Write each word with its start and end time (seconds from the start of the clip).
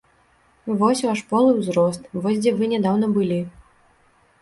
Вось 0.79 1.03
ваш 1.09 1.21
пол 1.35 1.45
і 1.51 1.53
ўзрост, 1.59 2.01
вось 2.25 2.43
дзе 2.43 2.57
вы 2.59 2.73
нядаўна 2.75 3.15
былі. 3.19 3.41